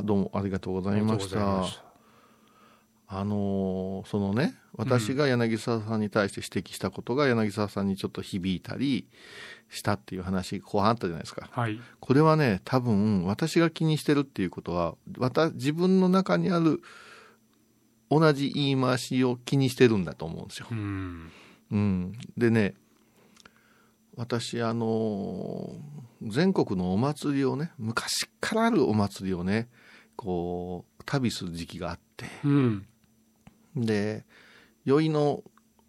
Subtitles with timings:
[0.00, 1.38] あどうもありがとうございました
[3.12, 9.08] あのーそのね私が柳沢さんに対して指摘したことが柳沢さんにちょっと響いたり
[9.68, 11.78] したっていう話後半あったじゃないですかはい。
[11.98, 14.94] これはね多分私が気にしてるっていうことは
[15.54, 16.80] 自分の中にある
[18.10, 20.66] 同じ言い回しを気にしてるんだと思うんですよ。
[20.70, 21.30] うん。
[21.72, 22.74] うん、でね
[24.16, 25.72] 私あの
[26.22, 29.68] 全国のお祭りをね昔からあるお祭りをね
[30.20, 32.86] こう旅する時期があってうん。
[33.74, 34.26] で
[34.84, 35.42] 酔いの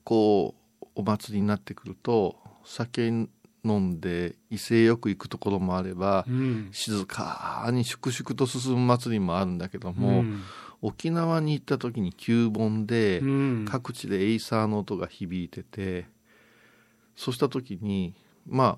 [0.05, 3.29] こうお祭りになってくると酒飲
[3.65, 6.69] んで威勢よく行くところもあればうん。
[6.71, 10.41] 静かに粛々と進む祭りもあるんだけども、ん、
[10.81, 16.05] 沖縄に行った時に旧盆で、うん、各地でエイサーの音が響いてて
[17.17, 18.15] そうした時に
[18.47, 18.77] まあ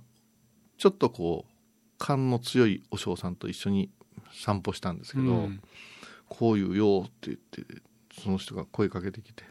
[0.79, 1.51] ちょっとこう
[1.99, 3.91] 勘の強いお嬢さんと一緒に
[4.33, 5.61] 散歩したんですけど、うん
[6.29, 7.81] こういうよって言って
[8.19, 9.43] その人が声かけてきて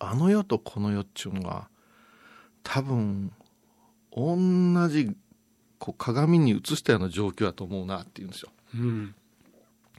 [0.00, 1.68] あの世とこの世っちゅうのは
[2.62, 3.32] 多分
[4.14, 5.16] 同じ
[5.78, 8.50] こう鏡に映したような状況だと思うなって言うんですよ。
[8.74, 9.14] うん。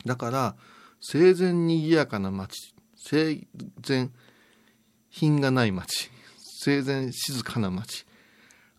[0.05, 0.55] だから
[1.01, 3.45] 生前にぎやかな町生
[3.85, 4.09] 前
[5.09, 8.05] 品がない町生前静かな町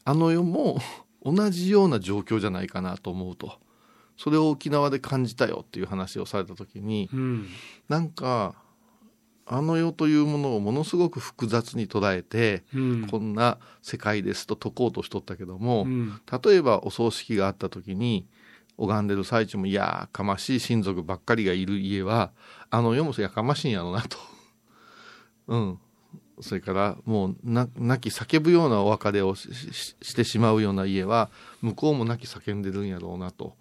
[0.05, 0.79] あの世も
[1.25, 3.59] 同じような状況じゃないかなと思うと
[4.17, 7.49] それを沖縄で感じたよっていう話をされた時にうん。
[7.89, 8.55] なんか
[9.47, 13.07] あの世というものをものすごく複雑に捉えて、うん。
[13.09, 16.21] こんな世界ですと解こうとしとったけども、うん。
[16.45, 18.27] 例えばお葬式があった時に
[18.79, 22.33] 拝んでる最中もいやーかましい親族ばっかりがいる家は
[22.71, 24.17] あの世もやかましいんやろなと。
[25.49, 25.79] うん。
[26.41, 33.57] それからもうな泣き叫ぶようなお別れをしししてしまうような家は向こうも泣き叫んでるんやろうなと。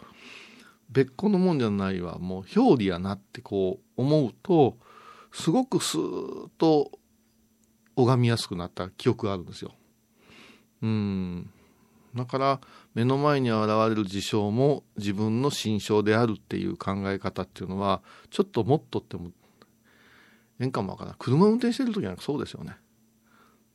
[0.94, 2.20] 別個のもんじゃないわ。
[2.20, 4.78] もう表裏やなってこう思うと
[5.32, 6.92] すごくスーッと
[7.96, 9.72] 拝みやすくなった記憶があるんですよ。
[10.84, 11.50] うん。
[12.16, 12.62] だから
[12.94, 19.32] 目の前に現れる事象も自分の心象であるっていう考え方っていうのはちょっともっとっても
[20.60, 21.16] ええんかもわからん。
[21.18, 22.76] 車運転してる時なんかそうですよね。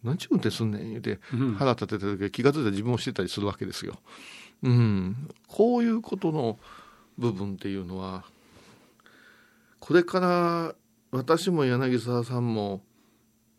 [0.05, 1.55] 何ちゅう運転すんねん言うてうん。
[1.55, 3.99] 腹立ててる時気が付いたら自分もしてたりするわけですよ。
[4.63, 5.29] うん。
[5.49, 6.59] こういうことの
[7.19, 8.25] 部分っていうのは
[9.81, 10.75] これから
[11.11, 12.83] 私も柳沢さんも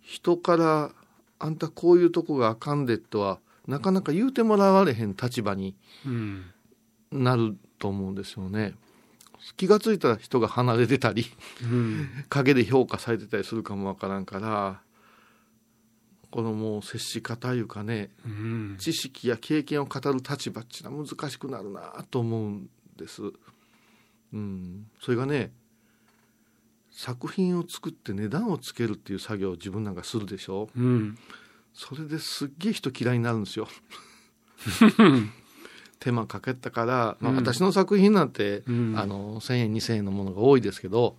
[0.01, 0.91] 人から
[1.39, 5.75] あんたこういうとこがあかんでとはなかなか言うてもらわれへん立場に
[6.05, 6.45] うん。
[7.11, 8.75] なると思うんですよね。
[9.57, 11.25] 気がついたら人が離れてたり
[11.63, 12.09] うん。
[12.29, 14.81] 陰で評価されてたりするかもわからんから
[16.31, 18.77] このもう接し方いうかねうん。
[18.79, 22.69] 知識や経験を語る立場っていうのは難しくなるなと思うん
[22.99, 23.23] です。
[24.33, 25.51] うん、それがね
[26.91, 30.69] 作品を作って値段をつけるっていう作業を自分なんかするでしょ？
[30.75, 31.17] うん。
[31.73, 33.67] それですっげえ人嫌いになるんですよ。
[35.99, 41.17] 手間かけたから、まあ、うん私の作品なんて、うんあの1,000円2,000円のものが多いですけど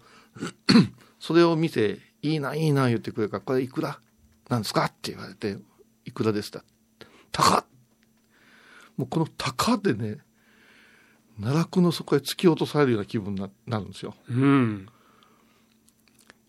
[1.20, 4.00] それを見て「いいないいな」言ってくれるから「これいくら
[4.48, 5.58] なんですか?」って言われて
[6.04, 6.50] 「いくらです？
[6.50, 6.64] か?」
[7.32, 7.64] 高っ
[8.97, 10.18] もうこの「高」でね
[11.40, 14.14] 奈落の底へ突き落とされるような気分にななるんですよ。
[14.28, 14.86] うん。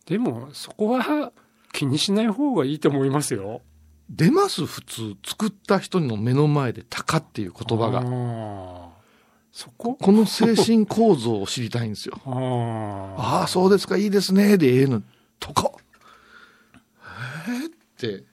[0.05, 1.31] でも、そこは
[1.71, 3.61] 気にしない方がいいと思いますよ。
[4.09, 8.87] 出ます普通作った人の目の前で「高」っていう言葉あがー
[9.53, 9.95] そこ？
[9.95, 12.19] この精神構造を知りたいんですよ。
[12.25, 13.39] ああ。
[13.39, 15.01] ああそうですかいいですねでええの
[15.39, 15.79] 「高」
[17.47, 18.25] えーって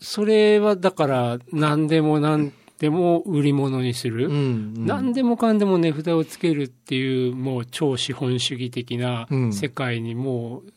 [0.00, 2.52] それはだから、何でも何
[2.82, 4.26] でも売り物にする。
[4.26, 9.52] うん何でもかんでも値札をつけるっていう、もう超資本主義的なうん。
[9.52, 10.72] 世界にもう、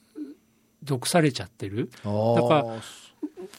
[0.83, 1.89] 毒されちゃってる。
[2.03, 2.35] あー。
[2.35, 2.75] だから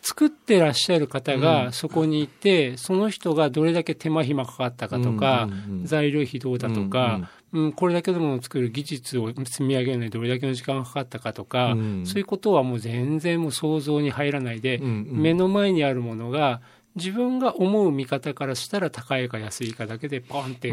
[0.01, 1.73] 作ってらっしゃる方うがん。
[1.73, 5.85] そこにいて、その人がどれだけ手間暇かかったかとか、うんうんうん。
[5.85, 12.07] 材料費どうだとか、うんこれだけのものを作る技術を積み上げるのにどれだけの時間がかかったかとか、うん。
[12.07, 15.23] そういうことはもう全然もう想像に入らないで、うんうん。
[15.23, 16.61] 目の前にあるものが
[16.97, 20.73] 自分が思う見方からしたら高いか安いかだけでポンって、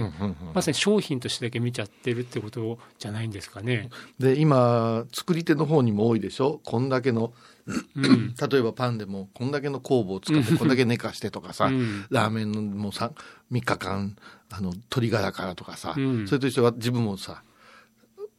[0.53, 3.89] まさに商品としてだけ見ちゃってるってことじゃないんですかね。
[4.19, 6.61] で今作り手の方にも多いでしょ？
[6.63, 7.33] こんだけの
[7.67, 8.33] うん。
[8.49, 12.05] 例えばパンでもこんだけの酵母を使ってこんだけ寝かしてとかさ、うん。
[12.09, 13.11] ラーメンのもさ
[13.51, 14.15] 3日間
[14.51, 16.27] あの鶏ガラからとかさ、うん。
[16.27, 17.43] それと一緒は自分もさ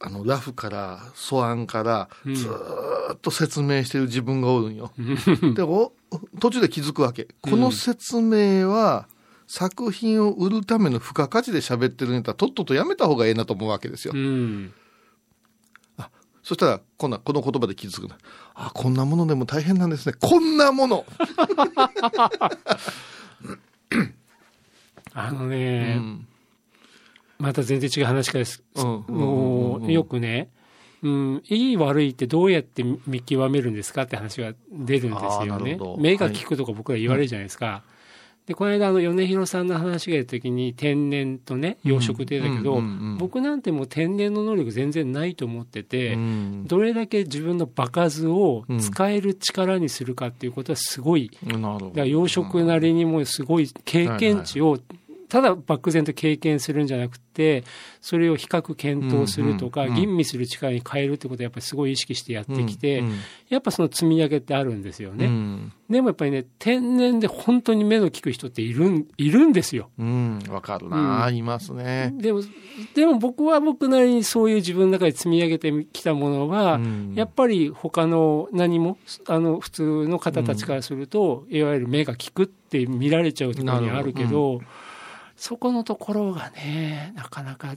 [0.00, 4.92] あのラフから素案からうんずーっと説明してる自分がおるんよ。
[5.54, 5.92] でお
[6.40, 9.08] 途中で気づくわけこの説明は
[9.46, 14.12] 作品を売るための付加価値で喋ってるネタとっととやめた方がええなと思うわけですよ。
[14.14, 14.72] うん。
[16.42, 18.18] そしたら、こんな、この言葉で傷つくな。
[18.54, 20.14] あ、こんなものでも大変なんですね。
[20.20, 21.06] こんなもの、
[25.14, 26.26] あのうね、ん
[27.44, 28.62] また全然違う話からです。
[28.74, 28.84] うん。
[28.84, 29.18] うんうんうん
[29.84, 30.50] もうよくね、
[31.02, 35.78] うん、いい悪いってどうやって見極めるんですかって話が出るんですよね。
[35.98, 37.82] 目が利くとか僕ら言われるじゃないですか。
[38.46, 43.18] で、この間、あの、米広さんの話が出た時に、天然とね、養殖って言ったけど、うんうんうんうん。
[43.18, 46.66] 僕なんてもう天然の能力全然ないと思ってて、うん。
[46.66, 51.86] どれだけ自分の場数を使える力にするかっていうことはすごい、なるほど。
[51.86, 54.78] だから養殖なりにもすごい経験値を、
[55.28, 57.64] ただ漠然と経験するんじゃなくて、
[58.00, 63.14] それを比較検討するとか、うんうんうん吟味する力に変えるってことをやっぱりすごい意識してやってきて、うん
[63.48, 65.26] やっぱその積み上げってあるんですよね。
[65.26, 65.72] うん。
[65.88, 69.90] でもやっぱりね、天然で本当に目の利く人っているんいるんですよ。
[69.98, 71.36] うん、わかるな、うん。
[71.36, 72.12] いますね。
[72.16, 72.40] でも、
[72.94, 77.14] でも僕は僕なりにそういう自分の中で積み上げてきたものは、うん。
[77.14, 78.98] やっぱり他の何も、
[79.28, 84.60] あの、普通の方たちからすると、いわゆる目が利くって見られちゃうところにあるけなるど、
[85.36, 87.76] そこのところがね、なかなか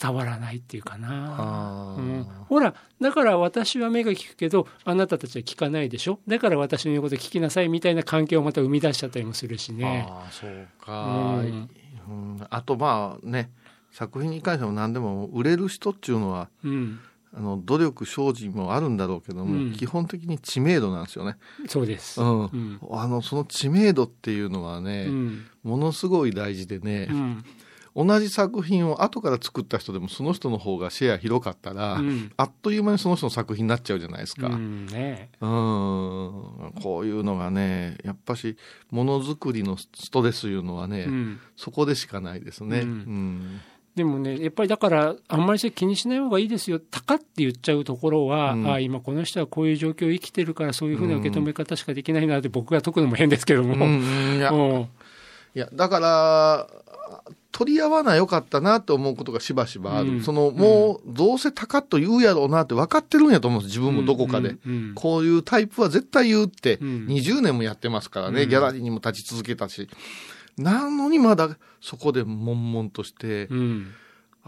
[0.00, 1.94] 伝わらないっていうかな。
[1.98, 6.18] うん、ほら、だから私は目が利くけど、あなたたちは聞かないでしょ？
[6.26, 10.06] だから私の言うこと聞きなさいみたいな関係をまた生み出しちゃったりもするしね。
[10.08, 13.50] ああ、そうか、ううんんあとまあね、
[13.90, 17.00] 作品に関しても何でも売れる人っていうのは、うん。
[17.34, 21.36] あの努力精進もあるんだろうけども、うん基本的に知名度なんですよね。
[21.68, 22.20] そうです。
[22.20, 22.78] うんうん。
[22.90, 25.46] あのその知名度っていうのはうね、ん。
[25.62, 27.44] ものすごい大事でねう、ん。
[27.94, 34.46] 同じ作品を後から作った人でもその人の方がシェア広かったら、うんあっという間にその人の作品になっちゃうじゃないですか。
[34.46, 35.30] うんね。
[35.40, 35.48] うん、
[36.82, 38.56] こういうのがね、やっぱし、
[38.90, 41.40] ものづくりのストレスいうのはね、うん。
[41.56, 42.80] そこでしかないですね。
[42.80, 43.60] ううんん。
[43.98, 48.66] でもね、やっぱりだから、あんまりそれ気にしない方がいいですよ、たかって言っちゃうところは、うん。
[48.68, 53.74] ああ、今この人はこういう状況を生きてるから、そういうふうな受け止め方しかできないなって、僕が解くのも変ですけども。
[53.74, 54.88] うんうんいや、いうん。
[55.54, 56.68] や、だから、
[57.50, 60.10] 取り合わなよかったなと思うことがしばしばある。
[60.10, 60.22] うん。
[60.22, 64.50] その、もう、どうせ高と言うやろうなって分かってるんやと思うんです、自分もどこかで。
[64.50, 64.92] うんうん。
[64.94, 67.06] こういうタイプは絶対言うって、うん。
[67.08, 68.48] 20年もやってますからね、うん。
[68.48, 69.88] ギャラリーにも立ち続けたし。
[70.58, 73.94] なのにまだそこで悶々として、うん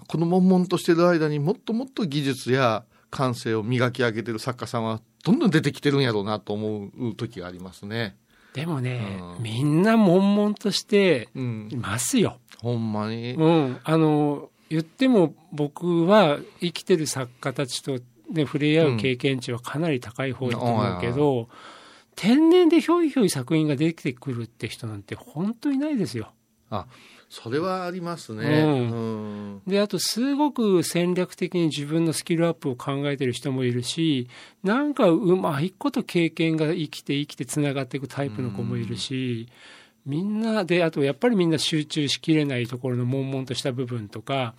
[0.08, 8.16] この悶々としてる間にもっともっと技術や感性を磨き上げてる作家さんはどんどん出てきてるんやろうなと思う時がありますね。
[8.54, 11.76] でもね、うんみんな悶々としてうんい。
[11.76, 12.38] ますよ。
[12.58, 13.34] ほんまに。
[13.34, 17.98] うん、あの言っても僕は生きてる作家たちと、
[18.30, 21.48] ね、触れ合う経験値はかなり高い方だと思うけど、
[22.16, 26.32] 天然でひょいひょい作品ができてくるって人なんて本当にないですよ。
[26.70, 26.86] あ、
[27.28, 28.44] それはありますね。
[28.44, 28.94] うんう
[29.56, 29.62] ん。
[29.66, 34.28] であとすごく戦略的に自分のスキルアップを考えてる人もいるし
[34.62, 39.48] なんかうまいこと経験が生きて生きてつながっていくタイプの子もいるし、
[40.06, 44.54] みんなであとやっぱりみんな集中しきれないところの悶々とした部分とか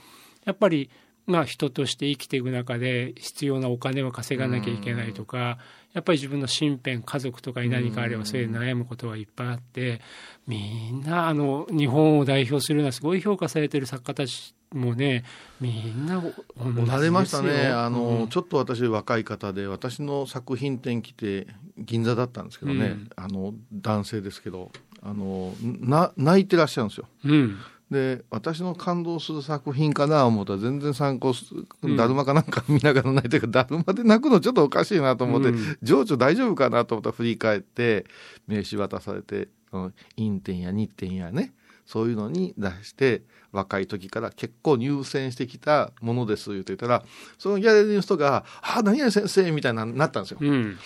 [0.45, 0.89] やっぱり
[1.31, 5.57] まあ人として生きていく中で必要なお金を稼がなきゃいけないとか、
[5.94, 10.01] やっぱり自分の身辺家族とかに何かあればそれで悩むことはいっぱいあって
[10.48, 15.25] みんなあの日本を代表するようなすごい評価されてる作家たちもね
[15.60, 17.67] みんな同じましたね。
[17.67, 18.27] あの、うん。
[18.29, 21.46] ちょっと私若い方で、私の作品展来て、
[21.77, 23.10] 銀座だったんですけどね、うん。
[23.15, 24.72] あの、男性ですけど、
[25.03, 27.08] あの、な、泣いてらっしゃるんですよ。
[27.25, 27.58] うん
[27.91, 31.45] で、私の感動する作品かな思ったら全然参考す
[31.83, 38.05] うんだるまかなんか見ながら泣いてるから、だるまで泣くのちょっとおかしいなと思って、うん情緒大丈夫かなと思ったら振り返って、
[38.48, 41.53] 名刺渡されて、うん陰点や日点やね、
[41.86, 47.03] そういうのに出して、若い時から結構入選してきたものです言ってたら、
[47.38, 50.38] そのギャラリーの人が、あ、何々先生みたいななったんですよ。
[50.41, 50.77] うん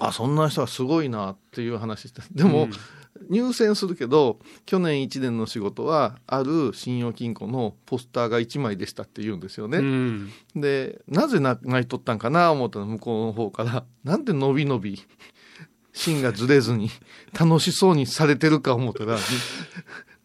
[0.00, 2.22] あ、そんな人はすごいなっていう話して。
[2.32, 2.70] でも、うん
[3.28, 9.78] 入選するけど、去年1年の仕事は、ある信用金庫のポスターが1枚でしたって言うんですようね。
[9.78, 15.02] んで、なぜな泣いとったんかな思ったら向こうの方から、なんで伸び伸び、
[15.92, 16.90] 芯がずれずに、
[17.38, 19.18] 楽しそうにされてるか思ったら、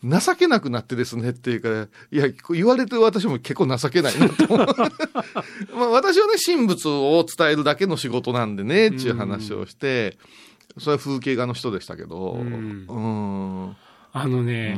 [0.03, 4.47] 情けなくなってですねっていうから、いや、言われてる私も結構情けないなと。
[5.73, 10.17] まあ私はね、神仏を伝えるだけの仕事なんでね、っていう話をして、
[10.77, 12.47] それは風景画の人でしたけど、ううん。
[12.49, 12.87] ん。
[12.87, 13.75] うん。
[14.15, 14.77] あのね、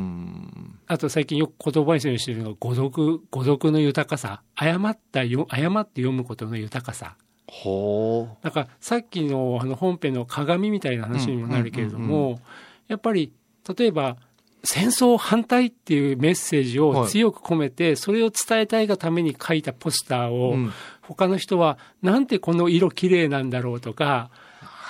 [0.88, 4.42] あと最近よく言葉にするようにしてるのが誤読誤読の豊かさ。
[4.56, 7.18] 誤ったよ誤って読むことの豊かさ。
[7.48, 12.40] ほだからさっきのあの本編の鏡みたいな話にもなるけれども、
[12.88, 13.34] やっぱり
[13.78, 14.18] 例えば
[14.64, 20.58] 戦争反対っていうメッセージを強く込めて、それを伝えたいがために書いたポスターを、
[21.02, 24.32] 他の人は、なんてこの色綺麗なんだろうとか、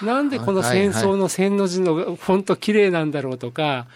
[0.02, 3.88] なんでこの戦争の線の字のフォント綺麗なんだろうとか、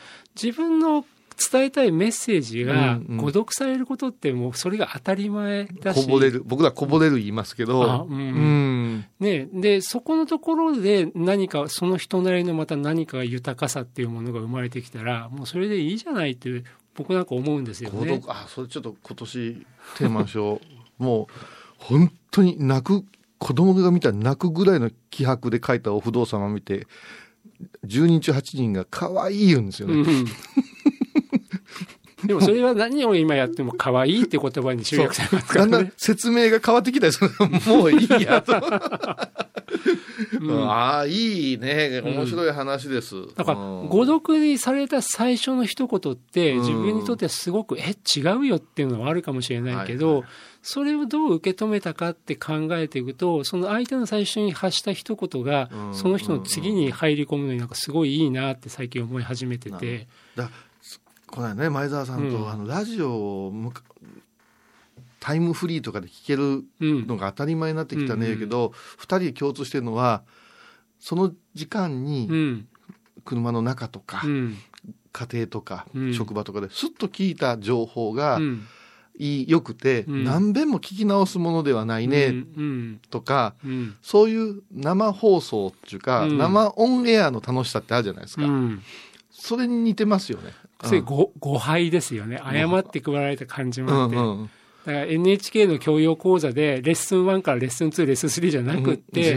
[0.41, 1.05] 自分の
[1.39, 6.05] 伝えたいメッセージが誤読されることってもうそれが当たり前だし。
[6.05, 6.43] こぼれる。
[6.45, 8.07] 僕らこぼれる言いますけど。
[8.09, 8.17] うん。
[8.17, 16.63] うん、ねで、そこのところで何か、その人なりのまた何か豊かさっていうものが生まれてきたら、もうそれでいいじゃないって
[16.95, 18.21] 僕なんか思うんですよね。
[18.27, 19.65] あ、それちょっと今年
[19.97, 20.59] テーマ賞、
[20.99, 21.33] もう
[21.77, 23.05] 本当に泣く、
[23.39, 26.85] 子供が見たら泣くぐらいの気迫で書いたお不動産を見て、
[27.85, 29.95] 10人中8人が可愛い言うんですよね。
[29.95, 30.25] うん
[32.25, 35.71] でもそれは何を今やっても可愛いって言葉に集約されますからね。
[35.71, 37.29] だんだん説明が変わってきたりする。
[37.65, 38.55] もういいやと。
[40.41, 42.01] うん、ああ、いいね。
[42.03, 43.15] 面白い話です。
[43.15, 50.29] うん、だから、誤読にされた最初の一言って、自分にとってはすごく、え、違うよっていうのはあるかもしれないけど、はいはい、
[50.61, 60.07] それをどう受け止めたかって考えていくと、その相手の最初に発した一言が、その人の次に入り込むのになんかすごいいいなって最近思い始めてて。
[60.35, 60.49] だ
[61.27, 63.53] このね前澤さんと、うん、あのラジオを
[65.19, 68.73] タイムフリーとかで聞けるのが当たり前になってきたね、うん、けど、うん、
[69.03, 70.23] 2人共通してるのは
[70.99, 72.65] その時間に
[73.25, 74.57] 車の中とか、うん、
[75.11, 78.39] 家庭とか、職場とかですっと聞いた情報が、
[79.19, 82.33] いいよくて、何遍も聞き直すものではないね、
[83.11, 83.53] とか、
[84.01, 88.43] そういう生放送っていうか、生オンエアの楽しさってあるじゃないですか。
[89.29, 90.53] それに似てますよね。
[90.83, 92.37] それ誤誤配ですよね。
[92.37, 94.15] 誤って配られた感じもあって。
[94.15, 94.49] うんうん
[94.85, 99.35] だから NHK の教養講座でレッスン1からレッスン2、レッスン3じゃなくって、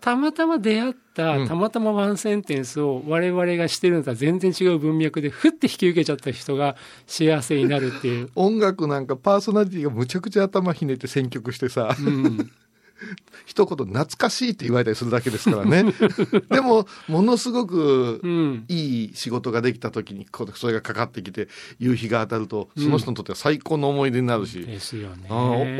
[0.00, 6.76] たまたま出会った、たまたまワンセンテンスを我々がしてるのとは全然違う文脈で、ふって引き受けちゃった人が
[7.06, 8.30] 幸せになるっていう。
[8.36, 12.50] 音楽なんかパーソナリティがむちゃくちゃ頭ひねって選曲してさ、うん、
[13.46, 15.84] 一言懐かしいって言われたりするだけですからね。
[16.50, 18.20] でもものすごく
[18.68, 21.48] いい仕事ができた時にそれがかかってきて
[21.78, 25.28] 夕日が当たるとその人にとっては最高の思い出になるし、うん、ですよね。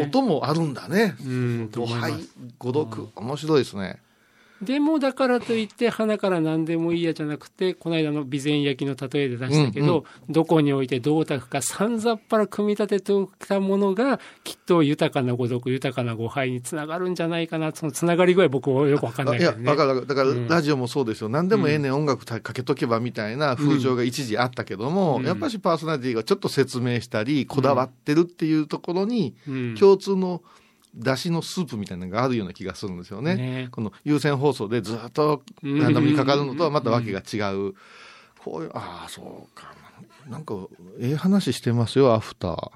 [0.02, 2.14] 音もあるんだね、うん、誤配
[2.58, 4.00] 誤読、面白いですね
[4.64, 21.94] でもだからといって花から何でもいいやじゃなくてこの間の備前焼きの例えで出したけど、うんうん、どこにおいてどうたくかさんざっぱら組み立てておいたものがきっと豊かな語読豊かな誤配につながるんじゃないかなそのつながり具合僕はよく分かんないけど、ね、いやだからだからラジオもそうですよ、うん、何でもええねん。
[21.94, 29.34] 音楽かけとけばみたいな風潮が一時あったけども、うん、やっぱしパーソナリティがちょっと説明したりこだわってるっていうところに
[29.78, 30.42] 共通の、
[30.96, 33.34] だしのスープみたいなのがあるような気がするんですよね。
[33.34, 37.74] ねこの有線放送でずっとランダムにかかるのとはまたわけが違う。
[38.38, 39.72] こういう、ああ、そうか。
[40.28, 40.54] なんか、
[41.00, 42.70] ええ話してますよ、アフター。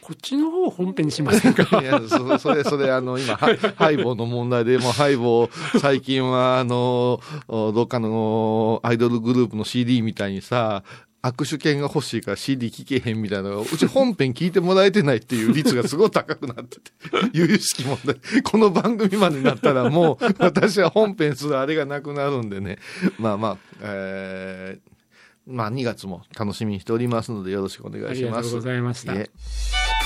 [0.00, 1.62] こっちの方本編にしませんか？
[1.80, 10.82] いやそ、それ、それ、あの、今、ハイボーの問題で、もうハイボー、最近は、あの、どっかのアイドルグループの CD みたいにさ、
[11.22, 16.90] 握手券が欲しいから CD 聞けへんみたいなのが、うち本編聞いてもらえてないっていう率がすごい高くなってて、
[17.32, 18.16] 由々しき問題。
[18.42, 22.78] この番組までになったらもう、私は本編するあれがなくなるんでね。
[23.18, 24.92] まあまあ、えー、
[25.46, 28.16] まあ2月も楽しみにしておりますのでよろしくお願いします。
[28.16, 30.01] ありがとうございました。